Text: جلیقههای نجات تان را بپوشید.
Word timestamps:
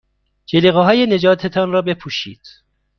جلیقههای 0.45 1.05
نجات 1.05 1.47
تان 1.47 1.71
را 1.71 1.81
بپوشید. 1.81 2.41